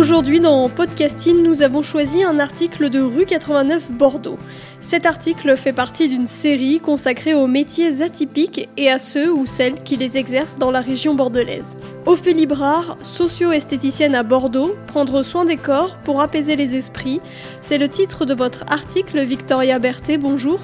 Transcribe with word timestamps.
Aujourd'hui 0.00 0.40
dans 0.40 0.70
Podcasting, 0.70 1.42
nous 1.42 1.60
avons 1.60 1.82
choisi 1.82 2.24
un 2.24 2.38
article 2.38 2.88
de 2.88 3.00
Rue 3.00 3.26
89 3.26 3.92
Bordeaux. 3.92 4.38
Cet 4.80 5.04
article 5.04 5.54
fait 5.58 5.74
partie 5.74 6.08
d'une 6.08 6.26
série 6.26 6.80
consacrée 6.80 7.34
aux 7.34 7.46
métiers 7.46 8.00
atypiques 8.00 8.70
et 8.78 8.90
à 8.90 8.98
ceux 8.98 9.30
ou 9.30 9.44
celles 9.44 9.82
qui 9.82 9.98
les 9.98 10.16
exercent 10.16 10.56
dans 10.56 10.70
la 10.70 10.80
région 10.80 11.14
bordelaise. 11.14 11.76
Ophélie 12.06 12.46
Brard, 12.46 12.96
socio-esthéticienne 13.02 14.14
à 14.14 14.22
Bordeaux, 14.22 14.74
prendre 14.86 15.22
soin 15.22 15.44
des 15.44 15.58
corps 15.58 15.98
pour 15.98 16.22
apaiser 16.22 16.56
les 16.56 16.76
esprits, 16.76 17.20
c'est 17.60 17.76
le 17.76 17.90
titre 17.90 18.24
de 18.24 18.32
votre 18.32 18.64
article 18.68 19.22
Victoria 19.22 19.78
Berthet, 19.78 20.16
bonjour. 20.16 20.60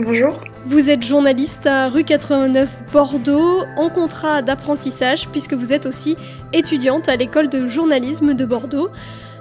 Bonjour. 0.00 0.44
Vous 0.64 0.90
êtes 0.90 1.02
journaliste 1.02 1.66
à 1.66 1.88
rue 1.88 2.04
89 2.04 2.84
Bordeaux 2.92 3.64
en 3.76 3.90
contrat 3.90 4.42
d'apprentissage 4.42 5.28
puisque 5.30 5.54
vous 5.54 5.72
êtes 5.72 5.86
aussi 5.86 6.16
étudiante 6.52 7.08
à 7.08 7.16
l'école 7.16 7.48
de 7.48 7.66
journalisme 7.66 8.34
de 8.34 8.44
Bordeaux. 8.44 8.90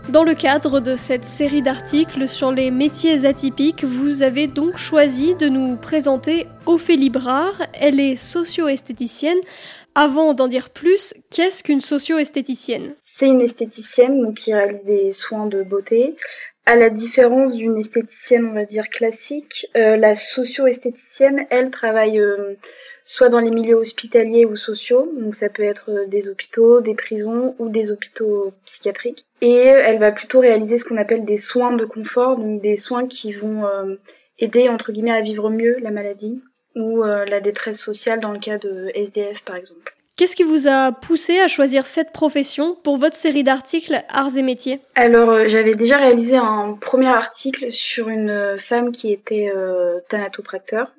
Dans 0.10 0.24
le 0.24 0.34
cadre 0.34 0.80
de 0.80 0.96
cette 0.96 1.26
série 1.26 1.62
d'articles 1.62 2.28
sur 2.28 2.52
les 2.52 2.72
métiers 2.72 3.28
atypiques, 3.28 3.84
vous 3.84 4.24
avez 4.24 4.48
donc 4.48 4.78
choisi 4.78 5.36
de 5.36 5.48
nous 5.48 5.76
présenter 5.76 6.48
Ophélie 6.66 7.12
Brard. 7.12 7.62
Elle 7.74 8.00
est 8.00 8.16
socio-esthéticienne. 8.16 9.38
Avant 9.94 10.34
d'en 10.34 10.48
dire 10.48 10.72
plus, 10.72 11.14
qu'est-ce 11.30 11.62
qu'une 11.62 11.82
socio-esthéticienne? 11.82 12.96
C'est 13.00 13.28
une 13.28 13.42
esthéticienne 13.42 14.34
qui 14.34 14.56
réalise 14.56 14.86
des 14.86 15.12
soins 15.12 15.46
de 15.46 15.62
beauté 15.62 16.16
à 16.68 16.76
la 16.76 16.90
différence 16.90 17.54
d'une 17.54 17.78
esthéticienne, 17.78 18.46
on 18.46 18.54
va 18.54 18.66
dire 18.66 18.90
classique, 18.90 19.68
euh, 19.78 19.96
la 19.96 20.18
socio-esthéticienne, 20.18 21.48
elle 21.50 21.72
travaille 21.72 22.20
euh, 22.20 22.56
soit 23.06 23.30
dans 23.30 23.40
les 23.40 23.52
milieux 23.52 23.76
hospitaliers 23.76 24.44
ou 24.44 24.58
sociaux, 24.58 25.10
donc 25.16 25.34
ça 25.34 25.48
peut 25.48 25.64
être 25.64 25.90
euh, 25.90 26.08
des 26.08 26.28
hôpitaux, 26.28 26.82
des 26.82 26.94
prisons 26.94 27.56
ou 27.58 27.70
des 27.70 27.90
hôpitaux 27.90 28.52
psychiatriques, 28.66 29.24
et 29.40 29.56
elle 29.56 29.98
va 29.98 30.12
plutôt 30.12 30.42
réaliser 30.42 30.78
ce 30.78 30.84
qu'on 30.84 30.98
appelle 30.98 31.24
des 31.24 31.38
soins 31.38 31.74
de 31.74 31.86
confort, 31.86 32.36
donc 32.36 32.62
des 32.62 32.76
soins 32.76 33.08
qui 33.08 33.32
vont 33.32 33.64
aider 34.38 34.68
entre 34.68 34.92
guillemets 34.92 35.12
à 35.12 35.22
vivre 35.22 35.50
mieux 35.50 35.78
la 35.80 35.92
maladie 35.92 36.42
ou 36.76 37.02
la 37.04 37.40
détresse 37.40 37.80
sociale 37.80 38.20
dans 38.20 38.32
le 38.32 38.40
cas 38.40 38.58
de 38.58 38.92
SDF 38.94 39.42
par 39.46 39.56
exemple. 39.56 39.97
Qu'est-ce 40.18 40.36
qui 40.36 40.44
vous 40.44 40.68
a 40.68 40.92
poussé 40.92 41.38
à 41.38 41.48
choisir 41.48 41.86
cette 41.86 42.12
profession 42.12 42.76
pour 42.84 42.98
votre 42.98 43.16
série 43.16 43.44
d'articles 43.44 44.02
Arts 44.10 44.36
et 44.36 44.42
métiers? 44.42 44.80
Alors, 44.96 45.30
euh, 45.30 45.48
j'avais 45.48 45.76
déjà 45.76 45.98
réalisé 45.98 46.38
un 46.38 46.74
premier 46.74 47.10
article 47.10 47.72
sur 47.72 48.10
une 48.10 48.58
femme 48.58 48.92
qui 48.92 49.14
était 49.14 49.52
euh, 49.56 50.00
thanatopracteur. 50.10 50.92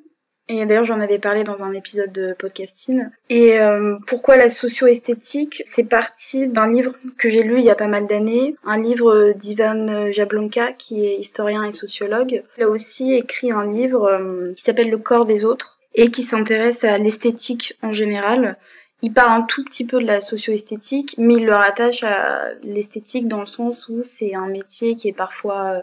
Et 0.48 0.64
d'ailleurs, 0.64 0.84
j'en 0.84 1.00
avais 1.00 1.18
parlé 1.18 1.42
dans 1.42 1.64
un 1.64 1.72
épisode 1.72 2.12
de 2.12 2.32
podcasting. 2.38 3.06
Et 3.28 3.58
euh, 3.58 3.96
pourquoi 4.06 4.36
la 4.36 4.50
socio-esthétique? 4.50 5.62
C'est 5.66 5.88
parti 5.88 6.46
d'un 6.46 6.72
livre 6.72 6.92
que 7.18 7.28
j'ai 7.28 7.42
lu 7.42 7.58
il 7.58 7.64
y 7.64 7.70
a 7.70 7.74
pas 7.74 7.88
mal 7.88 8.06
d'années, 8.06 8.54
un 8.64 8.80
livre 8.80 9.32
d'Ivan 9.32 10.12
Jablonka, 10.12 10.74
qui 10.74 11.04
est 11.04 11.16
historien 11.16 11.64
et 11.64 11.72
sociologue. 11.72 12.44
Il 12.56 12.62
a 12.62 12.68
aussi 12.68 13.14
écrit 13.14 13.50
un 13.50 13.68
livre 13.68 14.52
qui 14.54 14.62
s'appelle 14.62 14.90
Le 14.90 14.98
corps 14.98 15.26
des 15.26 15.44
autres 15.44 15.76
et 15.96 16.12
qui 16.12 16.22
s'intéresse 16.22 16.84
à 16.84 16.98
l'esthétique 16.98 17.74
en 17.82 17.90
général 17.90 18.56
il 19.00 19.12
parle 19.12 19.42
un 19.42 19.42
tout 19.42 19.62
petit 19.64 19.86
peu 19.86 20.00
de 20.00 20.06
la 20.06 20.20
socio-esthétique, 20.20 21.14
mais 21.18 21.34
il 21.34 21.44
le 21.44 21.52
rattache 21.52 22.02
à 22.02 22.52
l'esthétique 22.64 23.28
dans 23.28 23.40
le 23.40 23.46
sens 23.46 23.88
où 23.88 24.02
c'est 24.02 24.34
un 24.34 24.48
métier 24.48 24.96
qui 24.96 25.08
est 25.08 25.16
parfois 25.16 25.66
euh, 25.66 25.80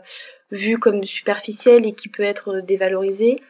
vu 0.52 0.78
comme 0.78 1.04
superficiel 1.06 1.86
et 1.86 1.94
qui 1.94 2.10
peut 2.10 2.24
être 2.24 2.60
dévalorisé, 2.60 3.42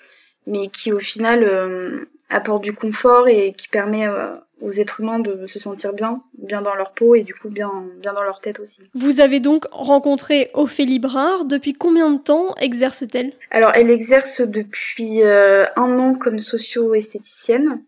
mais 0.45 0.67
qui 0.67 0.93
au 0.93 0.99
final 0.99 1.43
euh, 1.43 2.07
apporte 2.29 2.61
du 2.61 2.73
confort 2.73 3.27
et 3.27 3.53
qui 3.53 3.67
permet 3.67 4.07
euh, 4.07 4.35
aux 4.61 4.71
êtres 4.71 5.01
humains 5.01 5.17
de 5.17 5.47
se 5.47 5.57
sentir 5.57 5.93
bien, 5.93 6.21
bien 6.37 6.61
dans 6.61 6.75
leur 6.75 6.93
peau 6.93 7.15
et 7.15 7.23
du 7.23 7.33
coup 7.33 7.49
bien, 7.49 7.71
bien 8.01 8.13
dans 8.13 8.23
leur 8.23 8.41
tête 8.41 8.59
aussi. 8.59 8.83
Vous 8.93 9.19
avez 9.19 9.39
donc 9.39 9.65
rencontré 9.71 10.51
Ophélie 10.53 10.99
Brard. 10.99 11.45
Depuis 11.45 11.73
combien 11.73 12.11
de 12.11 12.19
temps 12.19 12.53
exerce-t-elle? 12.61 13.33
Alors 13.49 13.71
elle 13.73 13.89
exerce 13.89 14.41
depuis 14.41 15.23
un 15.23 15.99
an 15.99 16.13
comme 16.13 16.39
socio-esthéticienne. 16.39 17.81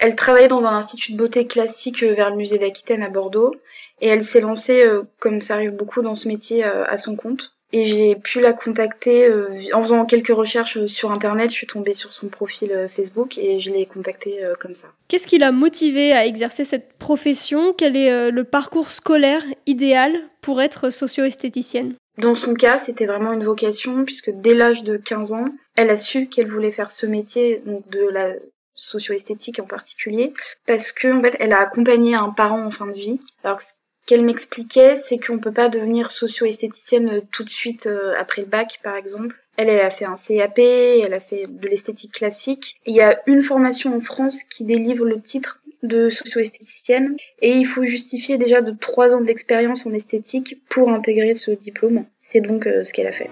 Elle 0.00 0.16
travaillait 0.16 0.48
dans 0.48 0.64
un 0.64 0.76
institut 0.76 1.12
de 1.12 1.18
beauté 1.18 1.44
classique 1.44 2.02
euh, 2.02 2.14
vers 2.14 2.30
le 2.30 2.36
musée 2.36 2.58
d'Aquitaine 2.58 3.02
à 3.02 3.10
Bordeaux 3.10 3.54
et 4.00 4.08
elle 4.08 4.24
s'est 4.24 4.40
lancée, 4.40 4.82
euh, 4.82 5.02
comme 5.18 5.40
ça 5.40 5.54
arrive 5.54 5.72
beaucoup 5.72 6.00
dans 6.00 6.14
ce 6.14 6.26
métier, 6.26 6.64
euh, 6.64 6.84
à 6.86 6.96
son 6.96 7.16
compte. 7.16 7.52
Et 7.72 7.84
j'ai 7.84 8.16
pu 8.16 8.40
la 8.40 8.52
contacter 8.52 9.30
en 9.72 9.84
faisant 9.84 10.04
quelques 10.04 10.34
recherches 10.34 10.86
sur 10.86 11.12
internet. 11.12 11.50
Je 11.50 11.54
suis 11.54 11.68
tombée 11.68 11.94
sur 11.94 12.10
son 12.10 12.26
profil 12.26 12.88
Facebook 12.96 13.38
et 13.38 13.60
je 13.60 13.70
l'ai 13.70 13.86
contactée 13.86 14.40
comme 14.58 14.74
ça. 14.74 14.88
Qu'est-ce 15.06 15.28
qui 15.28 15.38
l'a 15.38 15.52
motivée 15.52 16.10
à 16.10 16.26
exercer 16.26 16.64
cette 16.64 16.94
profession? 16.94 17.72
Quel 17.72 17.96
est 17.96 18.32
le 18.32 18.42
parcours 18.42 18.90
scolaire 18.90 19.44
idéal 19.66 20.16
pour 20.40 20.60
être 20.60 20.90
socio-esthéticienne? 20.90 21.94
Dans 22.18 22.34
son 22.34 22.54
cas, 22.54 22.76
c'était 22.76 23.06
vraiment 23.06 23.34
une 23.34 23.44
vocation 23.44 24.04
puisque 24.04 24.32
dès 24.32 24.54
l'âge 24.54 24.82
de 24.82 24.96
15 24.96 25.32
ans, 25.32 25.44
elle 25.76 25.90
a 25.90 25.96
su 25.96 26.26
qu'elle 26.26 26.50
voulait 26.50 26.72
faire 26.72 26.90
ce 26.90 27.06
métier 27.06 27.62
donc 27.64 27.88
de 27.90 28.08
la 28.08 28.32
socio-esthétique 28.80 29.60
en 29.60 29.66
particulier, 29.66 30.32
parce 30.66 30.90
que 30.90 31.08
en 31.12 31.22
fait, 31.22 31.36
elle 31.38 31.52
a 31.52 31.60
accompagné 31.60 32.14
un 32.14 32.30
parent 32.30 32.64
en 32.64 32.70
fin 32.70 32.86
de 32.86 32.94
vie. 32.94 33.20
Alors 33.44 33.60
ce 33.60 33.74
qu'elle 34.06 34.24
m'expliquait, 34.24 34.96
c'est 34.96 35.18
qu'on 35.18 35.38
peut 35.38 35.52
pas 35.52 35.68
devenir 35.68 36.10
socio-esthéticienne 36.10 37.10
euh, 37.10 37.20
tout 37.32 37.44
de 37.44 37.50
suite 37.50 37.86
euh, 37.86 38.14
après 38.18 38.42
le 38.42 38.48
bac, 38.48 38.80
par 38.82 38.96
exemple. 38.96 39.36
Elle, 39.56 39.68
elle 39.68 39.80
a 39.80 39.90
fait 39.90 40.06
un 40.06 40.16
CAP, 40.16 40.58
elle 40.58 41.12
a 41.12 41.20
fait 41.20 41.46
de 41.46 41.68
l'esthétique 41.68 42.12
classique. 42.12 42.80
Il 42.86 42.94
y 42.94 43.02
a 43.02 43.20
une 43.26 43.42
formation 43.42 43.94
en 43.94 44.00
France 44.00 44.42
qui 44.42 44.64
délivre 44.64 45.04
le 45.04 45.20
titre 45.20 45.58
de 45.82 46.10
socio-esthéticienne 46.10 47.16
et 47.40 47.52
il 47.52 47.66
faut 47.66 47.84
justifier 47.84 48.38
déjà 48.38 48.62
de 48.62 48.72
trois 48.72 49.14
ans 49.14 49.20
d'expérience 49.20 49.86
en 49.86 49.92
esthétique 49.92 50.56
pour 50.68 50.90
intégrer 50.90 51.34
ce 51.34 51.50
diplôme. 51.50 52.04
C'est 52.18 52.40
donc 52.40 52.66
euh, 52.66 52.84
ce 52.84 52.92
qu'elle 52.92 53.06
a 53.06 53.12
fait. 53.12 53.30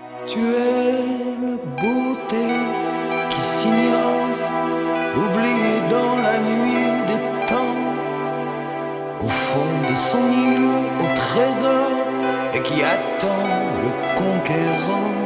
Son 9.99 10.31
île, 10.31 10.71
au 11.01 11.09
trésor, 11.17 11.91
et 12.55 12.63
qui 12.63 12.83
attend 12.83 13.49
le 13.83 13.91
conquérant. 14.17 15.18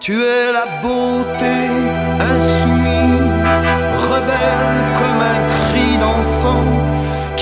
Tu 0.00 0.12
es 0.20 0.52
la 0.52 0.66
beauté 0.82 1.56
insoumise, 2.34 3.44
rebelle 4.10 4.82
comme 4.98 5.22
un 5.34 5.40
cri 5.54 5.88
d'enfant 5.98 6.81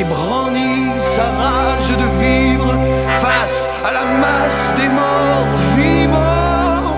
qui 0.01 0.05
brandit 0.05 0.99
sa 0.99 1.25
rage 1.43 1.91
de 2.03 2.09
vivre 2.25 2.73
face 3.21 3.69
à 3.85 3.93
la 3.93 4.05
masse 4.25 4.73
des 4.79 4.89
morts 4.89 5.57
vivants. 5.77 6.97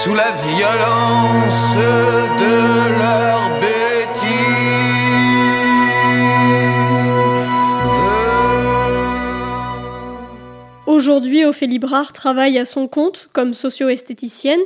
Sous 0.00 0.14
la 0.14 0.32
violence 0.48 1.76
de 2.42 2.58
leur 3.02 3.59
Aujourd'hui, 11.10 11.44
Ophélie 11.44 11.80
Brard 11.80 12.12
travaille 12.12 12.56
à 12.56 12.64
son 12.64 12.86
compte 12.86 13.26
comme 13.32 13.52
socio-esthéticienne 13.52 14.60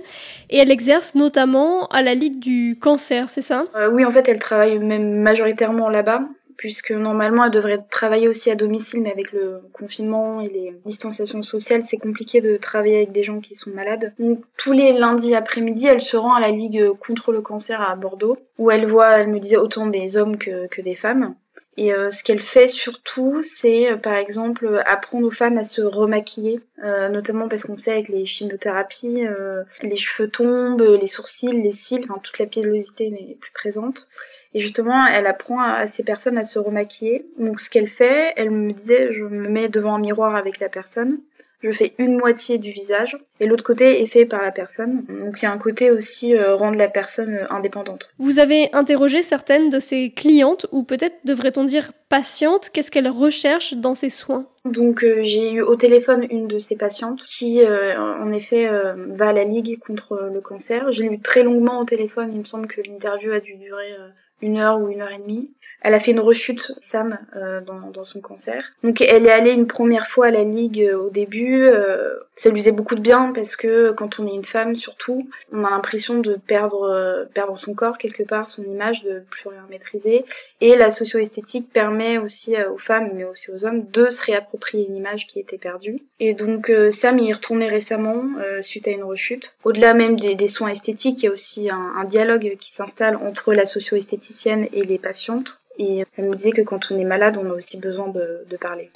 et 0.50 0.58
elle 0.58 0.70
exerce 0.70 1.14
notamment 1.14 1.86
à 1.86 2.02
la 2.02 2.14
Ligue 2.14 2.38
du 2.38 2.76
cancer, 2.78 3.30
c'est 3.30 3.40
ça? 3.40 3.64
Euh, 3.74 3.90
oui, 3.90 4.04
en 4.04 4.10
fait, 4.12 4.28
elle 4.28 4.40
travaille 4.40 4.78
même 4.78 5.22
majoritairement 5.22 5.88
là-bas, 5.88 6.20
puisque 6.58 6.90
normalement, 6.90 7.46
elle 7.46 7.50
devrait 7.50 7.78
travailler 7.90 8.28
aussi 8.28 8.50
à 8.50 8.56
domicile, 8.56 9.00
mais 9.00 9.10
avec 9.10 9.32
le 9.32 9.62
confinement 9.72 10.42
et 10.42 10.48
les 10.48 10.74
distanciations 10.84 11.42
sociales, 11.42 11.82
c'est 11.82 11.96
compliqué 11.96 12.42
de 12.42 12.58
travailler 12.58 12.96
avec 12.96 13.12
des 13.12 13.22
gens 13.22 13.40
qui 13.40 13.54
sont 13.54 13.70
malades. 13.70 14.12
Donc, 14.18 14.40
tous 14.58 14.72
les 14.72 14.92
lundis 14.92 15.34
après-midi, 15.34 15.86
elle 15.86 16.02
se 16.02 16.18
rend 16.18 16.34
à 16.34 16.40
la 16.40 16.50
Ligue 16.50 16.90
contre 17.00 17.32
le 17.32 17.40
cancer 17.40 17.80
à 17.80 17.96
Bordeaux, 17.96 18.36
où 18.58 18.70
elle 18.70 18.84
voit, 18.84 19.12
elle 19.12 19.28
me 19.28 19.40
disait, 19.40 19.56
autant 19.56 19.86
des 19.86 20.18
hommes 20.18 20.36
que, 20.36 20.68
que 20.68 20.82
des 20.82 20.94
femmes. 20.94 21.32
Et 21.76 21.92
euh, 21.92 22.10
ce 22.12 22.22
qu'elle 22.22 22.40
fait 22.40 22.68
surtout, 22.68 23.42
c'est 23.42 23.90
euh, 23.90 23.96
par 23.96 24.14
exemple 24.14 24.64
euh, 24.66 24.82
apprendre 24.86 25.26
aux 25.26 25.32
femmes 25.32 25.58
à 25.58 25.64
se 25.64 25.82
remaquiller, 25.82 26.60
euh, 26.84 27.08
notamment 27.08 27.48
parce 27.48 27.64
qu'on 27.64 27.76
sait 27.76 27.90
avec 27.92 28.08
les 28.08 28.26
chimiothérapies, 28.26 29.26
euh, 29.26 29.62
les 29.82 29.96
cheveux 29.96 30.28
tombent, 30.28 30.82
les 31.00 31.08
sourcils, 31.08 31.60
les 31.60 31.72
cils, 31.72 32.04
enfin 32.04 32.20
toute 32.22 32.38
la 32.38 32.46
pilosité 32.46 33.10
n'est 33.10 33.36
plus 33.40 33.52
présente. 33.52 34.06
Et 34.54 34.60
justement, 34.60 35.04
elle 35.08 35.26
apprend 35.26 35.60
à, 35.60 35.72
à 35.72 35.88
ces 35.88 36.04
personnes 36.04 36.38
à 36.38 36.44
se 36.44 36.60
remaquiller. 36.60 37.24
Donc 37.38 37.60
ce 37.60 37.68
qu'elle 37.68 37.90
fait, 37.90 38.32
elle 38.36 38.52
me 38.52 38.72
disait, 38.72 39.12
je 39.12 39.24
me 39.24 39.48
mets 39.48 39.68
devant 39.68 39.96
un 39.96 39.98
miroir 39.98 40.36
avec 40.36 40.60
la 40.60 40.68
personne, 40.68 41.18
je 41.64 41.72
fais 41.72 41.94
une 41.98 42.18
moitié 42.18 42.58
du 42.58 42.70
visage 42.70 43.16
et 43.40 43.46
l'autre 43.46 43.64
côté 43.64 44.02
est 44.02 44.06
fait 44.06 44.26
par 44.26 44.42
la 44.42 44.52
personne. 44.52 45.02
Donc 45.08 45.38
il 45.38 45.44
y 45.44 45.46
a 45.46 45.52
un 45.52 45.58
côté 45.58 45.90
aussi 45.90 46.36
euh, 46.36 46.54
rendre 46.54 46.76
la 46.76 46.88
personne 46.88 47.34
euh, 47.34 47.46
indépendante. 47.50 48.10
Vous 48.18 48.38
avez 48.38 48.68
interrogé 48.74 49.22
certaines 49.22 49.70
de 49.70 49.78
ses 49.78 50.10
clientes, 50.10 50.66
ou 50.72 50.82
peut-être 50.82 51.16
devrait-on 51.24 51.64
dire 51.64 51.92
patientes, 52.10 52.68
qu'est-ce 52.70 52.90
qu'elles 52.90 53.08
recherchent 53.08 53.74
dans 53.74 53.94
ses 53.94 54.10
soins? 54.10 54.46
Donc 54.66 55.02
euh, 55.02 55.22
j'ai 55.22 55.52
eu 55.52 55.62
au 55.62 55.74
téléphone 55.74 56.26
une 56.30 56.48
de 56.48 56.58
ces 56.58 56.76
patientes 56.76 57.22
qui 57.22 57.62
euh, 57.62 57.98
en 57.98 58.30
effet 58.32 58.68
va 58.94 59.28
à 59.28 59.32
la 59.32 59.44
Ligue 59.44 59.78
contre 59.78 60.30
le 60.32 60.40
cancer. 60.42 60.92
J'ai 60.92 61.08
lu 61.08 61.18
très 61.18 61.42
longuement 61.42 61.80
au 61.80 61.84
téléphone, 61.84 62.30
il 62.32 62.40
me 62.40 62.44
semble 62.44 62.66
que 62.66 62.82
l'interview 62.82 63.32
a 63.32 63.40
dû 63.40 63.54
durer 63.54 63.96
une 64.42 64.58
heure 64.58 64.78
ou 64.80 64.88
une 64.88 65.00
heure 65.00 65.12
et 65.12 65.18
demie. 65.18 65.50
Elle 65.84 65.94
a 65.94 66.00
fait 66.00 66.10
une 66.12 66.20
rechute, 66.20 66.72
Sam, 66.80 67.18
euh, 67.36 67.60
dans, 67.60 67.90
dans 67.90 68.04
son 68.04 68.20
cancer. 68.20 68.64
Donc 68.82 69.00
elle 69.02 69.26
est 69.26 69.30
allée 69.30 69.52
une 69.52 69.66
première 69.66 70.06
fois 70.08 70.26
à 70.26 70.30
la 70.30 70.42
Ligue 70.42 70.80
euh, 70.80 70.96
au 70.96 71.10
début. 71.10 71.62
euh, 71.62 72.14
ça 72.36 72.50
lui 72.50 72.60
faisait 72.60 72.72
beaucoup 72.72 72.96
de 72.96 73.00
bien 73.00 73.32
parce 73.32 73.54
que 73.54 73.92
quand 73.92 74.18
on 74.18 74.26
est 74.26 74.34
une 74.34 74.44
femme 74.44 74.74
surtout, 74.74 75.28
on 75.52 75.62
a 75.64 75.70
l'impression 75.70 76.18
de 76.18 76.34
perdre, 76.34 76.82
euh, 76.90 77.24
perdre 77.32 77.56
son 77.58 77.74
corps 77.74 77.96
quelque 77.98 78.24
part, 78.24 78.50
son 78.50 78.64
image, 78.64 79.02
de 79.04 79.22
plus 79.30 79.48
rien 79.50 79.64
maîtriser. 79.70 80.24
Et 80.60 80.74
la 80.74 80.90
socio-esthétique 80.90 81.68
permet 81.72 82.18
aussi 82.18 82.56
euh, 82.56 82.72
aux 82.72 82.78
femmes, 82.78 83.10
mais 83.14 83.24
aussi 83.24 83.50
aux 83.52 83.64
hommes, 83.64 83.84
de 83.90 84.10
se 84.10 84.24
réapproprier 84.24 84.86
une 84.88 84.96
image 84.96 85.26
qui 85.28 85.38
était 85.38 85.58
perdue. 85.58 86.00
Et 86.18 86.34
donc 86.34 86.70
euh, 86.70 86.90
Sam 86.90 87.18
y 87.18 87.30
est 87.30 87.34
retourné 87.34 87.68
récemment 87.68 88.24
euh, 88.40 88.62
suite 88.62 88.88
à 88.88 88.90
une 88.90 89.04
rechute. 89.04 89.52
Au-delà 89.64 89.92
même 89.94 90.18
des, 90.18 90.34
des 90.34 90.48
soins 90.48 90.70
esthétiques, 90.70 91.18
il 91.22 91.26
y 91.26 91.28
a 91.28 91.32
aussi 91.32 91.70
un, 91.70 91.92
un 92.00 92.04
dialogue 92.04 92.56
qui 92.58 92.72
s'installe 92.72 93.16
entre 93.16 93.52
la 93.52 93.66
socio-esthéticienne 93.66 94.66
et 94.72 94.84
les 94.84 94.98
patientes. 94.98 95.60
Et 95.76 96.04
elle 96.16 96.28
me 96.28 96.36
disait 96.36 96.52
que 96.52 96.62
quand 96.62 96.90
on 96.90 96.98
est 96.98 97.04
malade, 97.04 97.36
on 97.36 97.50
a 97.50 97.52
aussi 97.52 97.78
besoin 97.78 98.08
de, 98.08 98.44
de 98.48 98.56
parler. 98.56 98.90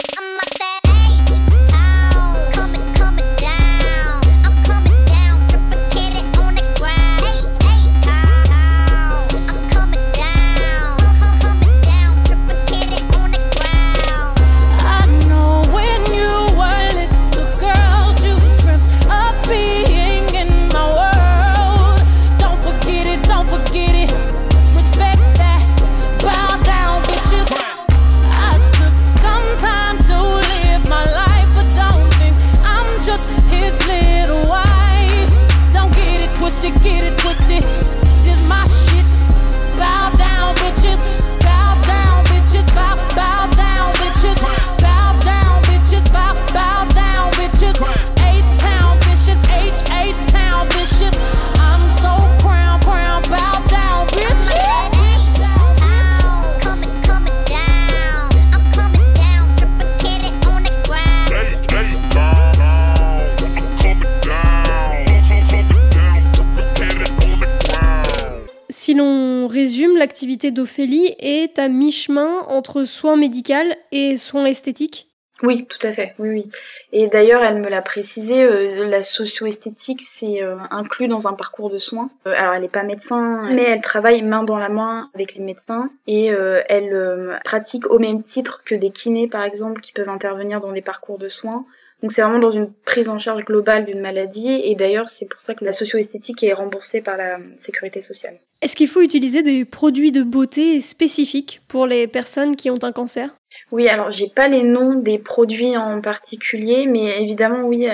L'activité 69.99 70.51
d'Ophélie 70.51 71.13
est 71.19 71.59
à 71.59 71.67
mi-chemin 71.67 72.45
entre 72.47 72.85
soins 72.85 73.17
médical 73.17 73.75
et 73.91 74.17
soins 74.17 74.45
esthétiques? 74.45 75.09
Oui, 75.41 75.65
tout 75.69 75.87
à 75.87 75.93
fait. 75.93 76.15
Oui, 76.19 76.29
oui. 76.29 76.51
Et 76.91 77.07
d'ailleurs, 77.07 77.43
elle 77.43 77.61
me 77.61 77.69
l'a 77.69 77.81
précisé, 77.81 78.43
euh, 78.43 78.89
la 78.89 79.01
socio-esthétique, 79.01 80.01
c'est 80.03 80.43
euh, 80.43 80.57
inclus 80.69 81.07
dans 81.07 81.27
un 81.27 81.33
parcours 81.33 81.69
de 81.69 81.77
soins. 81.77 82.09
Euh, 82.27 82.33
alors, 82.35 82.55
elle 82.55 82.63
n'est 82.63 82.67
pas 82.67 82.83
médecin, 82.83 83.47
mais 83.49 83.63
elle 83.63 83.81
travaille 83.81 84.21
main 84.21 84.43
dans 84.43 84.57
la 84.57 84.69
main 84.69 85.09
avec 85.15 85.35
les 85.35 85.43
médecins 85.43 85.89
et 86.07 86.27
elle 86.27 87.39
pratique 87.45 87.89
au 87.89 87.99
même 87.99 88.21
titre 88.21 88.61
que 88.65 88.75
des 88.75 88.91
kinés, 88.91 89.27
par 89.27 89.43
exemple, 89.43 89.79
qui 89.79 89.93
peuvent 89.93 90.09
intervenir 90.09 90.59
dans 90.59 90.71
les 90.71 90.81
parcours 90.81 91.17
de 91.17 91.29
soins. 91.29 91.63
Donc, 92.01 92.11
c'est 92.11 92.21
vraiment 92.21 92.39
dans 92.39 92.51
une 92.51 92.71
prise 92.85 93.09
en 93.09 93.19
charge 93.19 93.43
globale 93.43 93.85
d'une 93.85 93.99
maladie. 93.99 94.61
Et 94.63 94.75
d'ailleurs, 94.75 95.09
c'est 95.09 95.27
pour 95.27 95.41
ça 95.41 95.53
que 95.53 95.65
la 95.65 95.73
socio-esthétique 95.73 96.43
est 96.43 96.53
remboursée 96.53 97.01
par 97.01 97.17
la 97.17 97.37
sécurité 97.61 98.01
sociale. 98.01 98.39
Est-ce 98.61 98.75
qu'il 98.75 98.87
faut 98.87 99.01
utiliser 99.01 99.41
des 99.41 99.65
produits 99.65 100.11
de 100.11 100.21
beauté 100.21 100.81
spécifiques 100.81 101.61
pour 101.67 101.87
les 101.87 102.07
personnes 102.07 102.55
qui 102.55 102.69
ont 102.69 102.83
un 102.83 102.91
cancer? 102.91 103.29
Oui, 103.71 103.87
alors 103.87 104.09
j'ai 104.09 104.27
pas 104.27 104.47
les 104.47 104.63
noms 104.63 104.95
des 104.95 105.17
produits 105.19 105.77
en 105.77 106.01
particulier, 106.01 106.85
mais 106.87 107.21
évidemment 107.21 107.61
oui, 107.61 107.87
euh, 107.87 107.93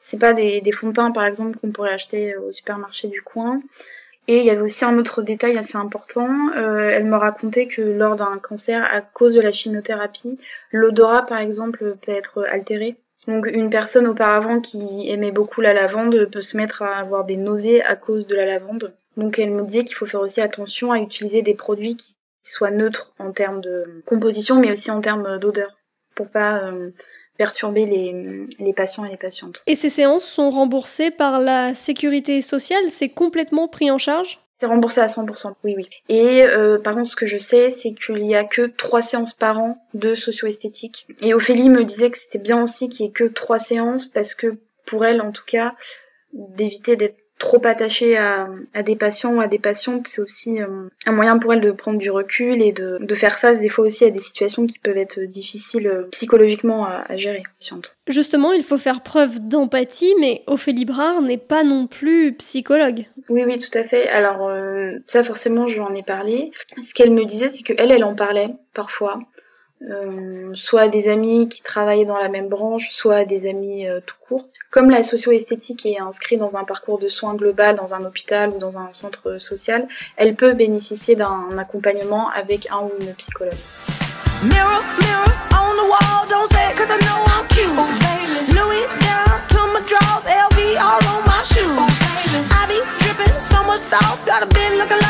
c'est 0.00 0.20
pas 0.20 0.32
des, 0.32 0.60
des 0.60 0.72
fonds 0.72 0.88
de 0.88 0.94
teint 0.94 1.10
par 1.10 1.26
exemple 1.26 1.58
qu'on 1.58 1.70
pourrait 1.70 1.92
acheter 1.92 2.36
au 2.36 2.52
supermarché 2.52 3.08
du 3.08 3.20
coin. 3.20 3.60
Et 4.26 4.38
il 4.38 4.46
y 4.46 4.50
avait 4.50 4.62
aussi 4.62 4.84
un 4.86 4.96
autre 4.96 5.20
détail 5.20 5.58
assez 5.58 5.76
important. 5.76 6.30
euh, 6.56 6.88
elle 6.90 7.04
me 7.04 7.16
racontait 7.16 7.66
que 7.66 7.82
lors 7.82 8.16
d'un 8.16 8.38
cancer, 8.38 8.82
à 8.82 9.02
cause 9.02 9.34
de 9.34 9.40
la 9.40 9.52
chimiothérapie, 9.52 10.38
l'odorat 10.72 11.26
par 11.26 11.38
exemple 11.38 11.94
peut 12.02 12.12
être 12.12 12.46
altéré. 12.50 12.96
Donc 13.26 13.46
une 13.46 13.70
personne 13.70 14.06
auparavant 14.06 14.60
qui 14.60 15.08
aimait 15.08 15.32
beaucoup 15.32 15.60
la 15.60 15.72
lavande 15.72 16.28
peut 16.30 16.42
se 16.42 16.56
mettre 16.56 16.82
à 16.82 16.98
avoir 16.98 17.24
des 17.24 17.36
nausées 17.36 17.82
à 17.82 17.96
cause 17.96 18.26
de 18.26 18.34
la 18.34 18.44
lavande. 18.44 18.92
Donc 19.16 19.38
elle 19.38 19.50
me 19.50 19.64
disait 19.64 19.84
qu'il 19.84 19.96
faut 19.96 20.06
faire 20.06 20.20
aussi 20.20 20.40
attention 20.40 20.92
à 20.92 20.98
utiliser 20.98 21.42
des 21.42 21.54
produits 21.54 21.96
qui 21.96 22.14
soient 22.42 22.70
neutres 22.70 23.12
en 23.18 23.32
termes 23.32 23.60
de 23.60 24.02
composition 24.04 24.60
mais 24.60 24.72
aussi 24.72 24.90
en 24.90 25.00
termes 25.00 25.38
d'odeur 25.38 25.70
pour 26.14 26.30
pas 26.30 26.64
euh, 26.64 26.90
perturber 27.38 27.86
les, 27.86 28.46
les 28.58 28.72
patients 28.72 29.04
et 29.04 29.10
les 29.10 29.16
patientes. 29.16 29.62
Et 29.66 29.74
ces 29.74 29.88
séances 29.88 30.24
sont 30.24 30.50
remboursées 30.50 31.10
par 31.10 31.40
la 31.40 31.74
sécurité 31.74 32.42
sociale? 32.42 32.90
C'est 32.90 33.08
complètement 33.08 33.68
pris 33.68 33.90
en 33.90 33.98
charge? 33.98 34.38
C'est 34.60 34.66
remboursé 34.66 35.00
à 35.00 35.08
100%, 35.08 35.54
oui, 35.64 35.74
oui. 35.76 35.88
Et 36.08 36.44
euh, 36.44 36.78
par 36.78 36.94
contre, 36.94 37.10
ce 37.10 37.16
que 37.16 37.26
je 37.26 37.38
sais, 37.38 37.70
c'est 37.70 37.92
qu'il 37.92 38.24
y 38.24 38.34
a 38.34 38.44
que 38.44 38.62
trois 38.62 39.02
séances 39.02 39.32
par 39.32 39.58
an 39.58 39.76
de 39.94 40.14
socio-esthétique. 40.14 41.06
Et 41.20 41.34
Ophélie 41.34 41.68
me 41.68 41.84
disait 41.84 42.10
que 42.10 42.18
c'était 42.18 42.38
bien 42.38 42.62
aussi 42.62 42.88
qu'il 42.88 43.06
y 43.06 43.08
ait 43.08 43.12
que 43.12 43.24
trois 43.24 43.58
séances 43.58 44.06
parce 44.06 44.34
que 44.34 44.54
pour 44.86 45.04
elle, 45.04 45.20
en 45.20 45.32
tout 45.32 45.44
cas, 45.44 45.72
d'éviter 46.32 46.96
d'être 46.96 47.16
trop 47.38 47.60
attachée 47.64 48.16
à, 48.16 48.46
à 48.74 48.82
des 48.82 48.96
patients 48.96 49.34
ou 49.34 49.40
à 49.40 49.48
des 49.48 49.58
patientes, 49.58 50.06
c'est 50.08 50.20
aussi 50.20 50.62
euh, 50.62 50.88
un 51.06 51.12
moyen 51.12 51.38
pour 51.38 51.52
elle 51.52 51.60
de 51.60 51.72
prendre 51.72 51.98
du 51.98 52.10
recul 52.10 52.62
et 52.62 52.72
de, 52.72 52.98
de 53.00 53.14
faire 53.14 53.38
face 53.38 53.58
des 53.60 53.68
fois 53.68 53.86
aussi 53.86 54.04
à 54.04 54.10
des 54.10 54.20
situations 54.20 54.66
qui 54.66 54.78
peuvent 54.78 54.96
être 54.96 55.20
difficiles 55.20 55.88
euh, 55.88 56.08
psychologiquement 56.12 56.86
à, 56.86 57.04
à 57.08 57.16
gérer. 57.16 57.42
Justement, 58.06 58.52
il 58.52 58.62
faut 58.62 58.78
faire 58.78 59.02
preuve 59.02 59.40
d'empathie, 59.40 60.14
mais 60.20 60.42
Ophélie 60.46 60.84
Brard 60.84 61.22
n'est 61.22 61.36
pas 61.38 61.64
non 61.64 61.86
plus 61.86 62.34
psychologue. 62.34 63.04
Oui, 63.28 63.42
oui, 63.44 63.58
tout 63.58 63.76
à 63.76 63.82
fait. 63.82 64.08
Alors 64.08 64.48
euh, 64.48 64.92
ça, 65.04 65.24
forcément, 65.24 65.66
je 65.66 65.74
lui 65.74 65.80
en 65.80 65.94
ai 65.94 66.02
parlé. 66.02 66.50
Ce 66.82 66.94
qu'elle 66.94 67.10
me 67.10 67.24
disait, 67.24 67.48
c'est 67.50 67.62
que 67.62 67.72
elle, 67.76 67.90
elle 67.90 68.04
en 68.04 68.14
parlait 68.14 68.50
parfois. 68.74 69.16
Euh, 69.90 70.52
soit 70.54 70.82
à 70.82 70.88
des 70.88 71.08
amis 71.08 71.48
qui 71.48 71.60
travaillaient 71.60 72.06
dans 72.06 72.16
la 72.16 72.30
même 72.30 72.48
branche, 72.48 72.88
soit 72.90 73.16
à 73.16 73.24
des 73.24 73.46
amis 73.48 73.86
euh, 73.86 74.00
tout 74.06 74.14
court. 74.26 74.46
Comme 74.74 74.90
la 74.90 75.04
socio-esthétique 75.04 75.86
est 75.86 76.00
inscrite 76.00 76.40
dans 76.40 76.56
un 76.56 76.64
parcours 76.64 76.98
de 76.98 77.06
soins 77.06 77.34
global, 77.34 77.76
dans 77.76 77.94
un 77.94 78.04
hôpital 78.04 78.50
ou 78.50 78.58
dans 78.58 78.76
un 78.76 78.92
centre 78.92 79.38
social, 79.38 79.86
elle 80.16 80.34
peut 80.34 80.52
bénéficier 80.52 81.14
d'un 81.14 81.56
accompagnement 81.56 82.28
avec 82.30 82.66
un 82.72 82.78
ou 82.78 82.90
une 82.98 83.14
psychologue. 83.14 83.54
Mirror, 84.42 84.82
mirror 84.98 85.30
on 85.52 85.76
the 85.76 85.86
wall, 85.88 86.26
don't 86.28 86.50
say 86.50 86.72
it 86.72 86.76
cause 86.76 86.90
I 86.90 86.98
know 87.06 87.22
I'm 87.22 87.46
cute. 87.54 87.70
Louis 88.50 88.86
down 88.98 89.46
to 89.46 89.60
my 89.74 89.80
drawers, 89.86 90.26
LV 90.26 90.58
all 90.82 91.06
on 91.06 91.22
my 91.22 91.40
shoes. 91.46 91.78
I 92.50 92.66
be 92.66 92.82
dripping 92.98 93.38
so 93.38 93.62
much 93.62 93.78
sauce, 93.78 94.24
got 94.24 94.42
a 94.42 94.46
bit 94.46 94.76
looking 94.76 95.03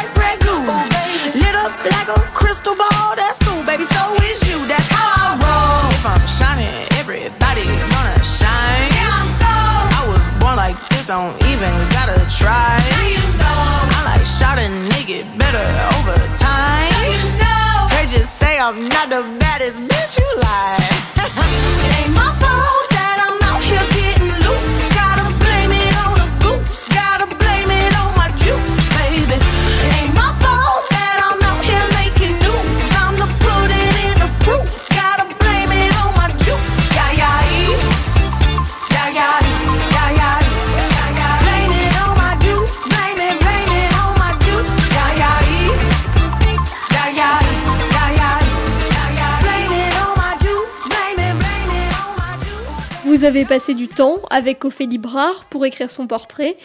nigga 15.04 15.38
better 15.38 15.58
over 15.98 16.16
time. 16.36 17.90
They 17.90 18.06
just 18.06 18.38
say 18.38 18.58
I'm 18.58 18.88
not 18.88 19.08
the 19.10 19.22
baddest 19.38 19.78
bitch 19.78 20.18
you 20.18 20.28
like. 20.40 21.90
Vous 53.24 53.28
avez 53.28 53.46
passé 53.46 53.72
du 53.72 53.88
temps 53.88 54.18
avec 54.28 54.66
Ophélie 54.66 54.98
Brard 54.98 55.46
pour 55.46 55.64
écrire 55.64 55.88
son 55.88 56.06
portrait. 56.06 56.58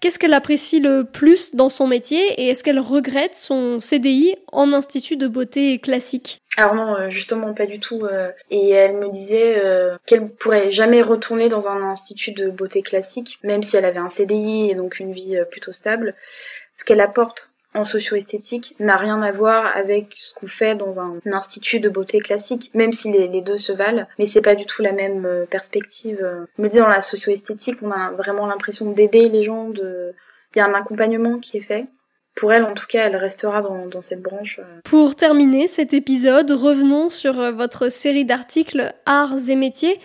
Qu'est-ce 0.00 0.18
qu'elle 0.18 0.32
apprécie 0.32 0.80
le 0.80 1.04
plus 1.04 1.54
dans 1.54 1.68
son 1.68 1.86
métier 1.86 2.18
et 2.40 2.48
est-ce 2.48 2.64
qu'elle 2.64 2.78
regrette 2.78 3.36
son 3.36 3.80
CDI 3.80 4.34
en 4.50 4.72
institut 4.72 5.18
de 5.18 5.28
beauté 5.28 5.78
classique? 5.78 6.40
Alors 6.56 6.74
non, 6.74 6.96
euh, 6.96 7.10
justement 7.10 7.52
pas 7.52 7.66
du 7.66 7.80
tout. 7.80 8.06
euh, 8.06 8.30
Et 8.50 8.70
elle 8.70 8.96
me 8.96 9.10
disait 9.10 9.60
euh, 9.62 9.98
qu'elle 10.06 10.30
pourrait 10.30 10.70
jamais 10.70 11.02
retourner 11.02 11.50
dans 11.50 11.68
un 11.68 11.82
institut 11.82 12.32
de 12.32 12.48
beauté 12.48 12.80
classique, 12.80 13.38
même 13.42 13.62
si 13.62 13.76
elle 13.76 13.84
avait 13.84 13.98
un 13.98 14.08
CDI 14.08 14.70
et 14.70 14.74
donc 14.74 14.98
une 15.00 15.12
vie 15.12 15.36
plutôt 15.50 15.72
stable. 15.72 16.14
Ce 16.78 16.84
qu'elle 16.84 17.02
apporte 17.02 17.46
en 17.76 17.84
socio-esthétique 17.84 18.74
n'a 18.80 18.96
rien 18.96 19.22
à 19.22 19.30
voir 19.32 19.70
avec 19.76 20.16
ce 20.18 20.34
qu'on 20.34 20.48
fait 20.48 20.74
dans 20.74 20.98
un, 20.98 21.14
institut 21.26 21.80
de 21.80 21.88
beauté 21.88 22.20
classique, 22.20 22.70
même 22.74 22.92
si 22.92 23.10
les, 23.12 23.28
les 23.28 23.42
deux 23.42 23.58
se 23.58 23.72
valent, 23.72 24.06
mais 24.18 24.26
c'est 24.26 24.40
pas 24.40 24.54
du 24.54 24.64
tout 24.64 24.82
la 24.82 24.92
même 24.92 25.24
euh, 25.26 25.44
perspective. 25.44 26.18
euh. 26.22 26.46
Me 26.58 26.68
dis 26.68 26.78
dans 26.78 26.88
la 26.88 27.02
socio-esthétique, 27.02 27.76
on 27.82 27.90
a 27.90 28.10
vraiment 28.12 28.46
l'impression 28.46 28.90
d'aider 28.90 29.28
les 29.28 29.42
gens, 29.42 29.68
de... 29.68 30.12
il 30.54 30.58
y 30.58 30.62
a 30.62 30.66
un 30.66 30.74
accompagnement 30.74 31.38
qui 31.38 31.58
est 31.58 31.62
fait. 31.62 31.86
Pour 32.36 32.52
elle, 32.52 32.64
en 32.64 32.74
tout 32.74 32.86
cas, 32.86 33.06
elle 33.06 33.16
restera 33.16 33.62
dans, 33.62 34.02
cette 34.02 34.22
branche. 34.22 34.58
euh. 34.58 34.80
Pour 34.84 35.14
terminer 35.14 35.68
cet 35.68 35.94
épisode, 35.94 36.50
revenons 36.50 37.10
sur 37.10 37.34
votre 37.54 37.90
série 37.90 38.24
d'articles 38.24 38.94
Arts 39.06 39.48
et 39.48 39.56
métiers. 39.56 39.98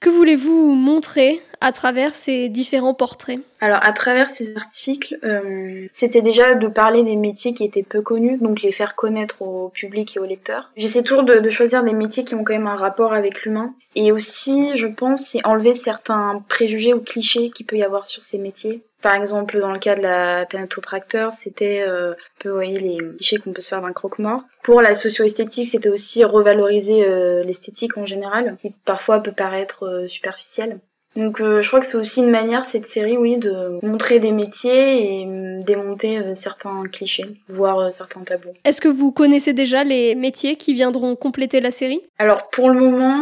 Que 0.00 0.10
voulez-vous 0.10 0.74
montrer 0.74 1.40
à 1.62 1.72
travers 1.72 2.14
ces 2.14 2.48
différents 2.48 2.92
portraits 2.92 3.38
Alors, 3.60 3.78
à 3.82 3.92
travers 3.92 4.28
ces 4.28 4.56
articles, 4.56 5.16
euh, 5.22 5.86
c'était 5.92 6.20
déjà 6.20 6.54
de 6.54 6.66
parler 6.66 7.04
des 7.04 7.16
métiers 7.16 7.54
qui 7.54 7.64
étaient 7.64 7.84
peu 7.84 8.02
connus, 8.02 8.38
donc 8.38 8.62
les 8.62 8.72
faire 8.72 8.94
connaître 8.94 9.42
au 9.42 9.68
public 9.68 10.16
et 10.16 10.20
aux 10.20 10.24
lecteurs. 10.24 10.70
J'essaie 10.76 11.02
toujours 11.02 11.24
de, 11.24 11.38
de 11.38 11.50
choisir 11.50 11.82
des 11.84 11.92
métiers 11.92 12.24
qui 12.24 12.34
ont 12.34 12.42
quand 12.42 12.54
même 12.54 12.66
un 12.66 12.76
rapport 12.76 13.12
avec 13.12 13.44
l'humain. 13.44 13.72
Et 13.94 14.10
aussi, 14.10 14.76
je 14.76 14.86
pense, 14.86 15.20
c'est 15.20 15.46
enlever 15.46 15.74
certains 15.74 16.42
préjugés 16.48 16.94
ou 16.94 17.00
clichés 17.00 17.50
qu'il 17.50 17.66
peut 17.66 17.76
y 17.76 17.84
avoir 17.84 18.06
sur 18.06 18.24
ces 18.24 18.38
métiers. 18.38 18.82
Par 19.02 19.14
exemple, 19.14 19.58
dans 19.58 19.72
le 19.72 19.80
cas 19.80 19.96
de 19.96 20.02
la 20.02 20.46
thanatopracteur, 20.46 21.32
c'était 21.32 21.84
euh, 21.86 22.14
voyez, 22.44 22.78
les 22.78 22.98
clichés 23.16 23.38
qu'on 23.38 23.52
peut 23.52 23.60
se 23.60 23.68
faire 23.68 23.82
d'un 23.82 23.92
croque-mort. 23.92 24.42
Pour 24.62 24.80
la 24.80 24.94
socio-esthétique, 24.94 25.68
c'était 25.68 25.88
aussi 25.88 26.24
revaloriser 26.24 27.04
euh, 27.04 27.42
l'esthétique 27.42 27.98
en 27.98 28.06
général, 28.06 28.56
qui 28.62 28.72
parfois 28.84 29.20
peut 29.20 29.32
paraître 29.32 29.86
euh, 29.86 30.06
superficielle. 30.06 30.78
Donc 31.14 31.40
euh, 31.40 31.62
je 31.62 31.68
crois 31.68 31.80
que 31.80 31.86
c'est 31.86 31.98
aussi 31.98 32.20
une 32.20 32.30
manière, 32.30 32.64
cette 32.64 32.86
série, 32.86 33.16
oui, 33.18 33.36
de 33.36 33.84
montrer 33.84 34.18
des 34.18 34.32
métiers 34.32 35.20
et 35.22 35.26
euh, 35.26 35.62
démonter 35.62 36.18
euh, 36.18 36.34
certains 36.34 36.84
clichés, 36.90 37.26
voire 37.48 37.78
euh, 37.78 37.90
certains 37.96 38.22
tabous. 38.22 38.54
Est-ce 38.64 38.80
que 38.80 38.88
vous 38.88 39.12
connaissez 39.12 39.52
déjà 39.52 39.84
les 39.84 40.14
métiers 40.14 40.56
qui 40.56 40.72
viendront 40.72 41.14
compléter 41.14 41.60
la 41.60 41.70
série? 41.70 42.00
Alors 42.18 42.48
pour 42.50 42.70
le 42.70 42.80
moment, 42.80 43.20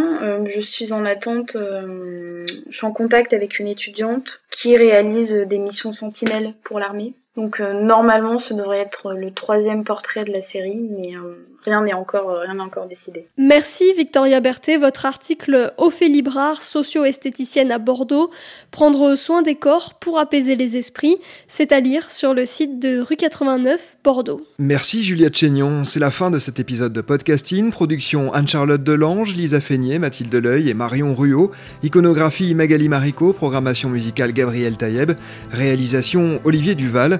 je 0.55 0.61
suis 0.61 0.93
en 0.93 1.05
attente, 1.05 1.57
euh, 1.57 2.47
je 2.71 2.77
suis 2.77 2.87
en 2.87 2.93
contact 2.93 3.33
avec 3.33 3.59
une 3.59 3.67
étudiante 3.67 4.41
qui 4.51 4.77
réalise 4.77 5.33
des 5.33 5.59
missions 5.59 5.93
sentinelles 5.93 6.55
pour 6.65 6.79
l'armée. 6.79 7.13
Donc 7.37 7.61
euh, 7.61 7.81
normalement, 7.81 8.39
ce 8.39 8.55
devrait 8.55 8.81
être 8.81 9.15
le 9.15 9.31
troisième 9.31 9.85
portrait 9.85 10.25
de 10.25 10.33
la 10.33 10.43
série, 10.43 10.89
mais 10.91 11.15
euh, 11.15 11.47
rien 11.65 11.83
n'est 11.85 11.93
encore, 11.93 12.31
euh, 12.31 12.41
rien 12.41 12.55
n'est 12.55 12.61
encore 12.61 12.89
décidé. 12.89 13.25
Merci 13.39 13.85
Victoria 13.97 14.41
Berthet, 14.41 14.79
votre 14.79 15.07
article 15.07 15.73
Ophélie 15.79 16.23
Brard, 16.23 16.61
socio-esthéticienne 16.61 17.71
à 17.71 17.79
Bordeaux, 17.79 18.33
prendre 18.73 19.15
soin 19.15 19.43
des 19.43 19.55
corps 19.55 19.95
pour 19.95 20.19
apaiser 20.19 20.57
les 20.57 20.77
esprits, 20.77 21.19
c'est 21.47 21.71
à 21.71 21.79
lire 21.79 22.11
sur 22.11 22.35
le 22.35 22.47
site 22.47 22.81
de 22.81 22.99
rue 22.99 23.15
89 23.15 23.99
Bordeaux. 24.03 24.45
Merci 24.59 25.05
Juliette 25.05 25.37
Chénion, 25.37 25.85
c'est 25.85 26.01
la 26.01 26.11
fin 26.11 26.33
de 26.33 26.41
cet 26.41 26.59
épisode 26.59 26.93
de 26.93 27.01
podcasting, 27.01 27.71
production 27.71 28.33
Anne-Charlotte 28.33 28.83
Delange, 28.83 29.37
Lisa 29.37 29.61
Feignet, 29.61 30.01
Mathilde 30.01 30.35
Leuil 30.35 30.69
et 30.69 30.75
Marion 30.75 31.15
Ruot, 31.15 31.53
iconographie 31.85 32.57
Magali 32.57 32.89
Marico, 32.89 33.33
programmation 33.33 33.89
musicale 33.89 34.33
Gabriel 34.33 34.77
Taïeb, 34.77 35.13
réalisation 35.53 36.41
Olivier 36.45 36.75
Duval. 36.75 37.20